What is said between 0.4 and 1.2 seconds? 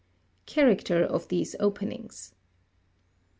15. Character